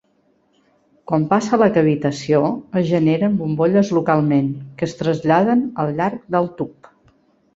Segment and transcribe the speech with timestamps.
[1.09, 2.39] Quan passa la cavitació,
[2.81, 6.91] es generen bombolles localment, que es traslladen al llarg del tub.